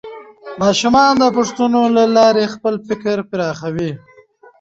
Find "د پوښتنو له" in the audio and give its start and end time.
1.21-2.03